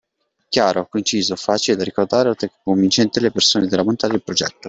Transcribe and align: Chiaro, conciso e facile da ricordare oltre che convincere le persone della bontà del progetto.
Chiaro, 0.49 0.87
conciso 0.87 1.33
e 1.33 1.35
facile 1.35 1.77
da 1.77 1.83
ricordare 1.83 2.29
oltre 2.29 2.47
che 2.49 2.55
convincere 2.63 3.09
le 3.19 3.29
persone 3.31 3.67
della 3.67 3.83
bontà 3.83 4.07
del 4.07 4.23
progetto. 4.23 4.55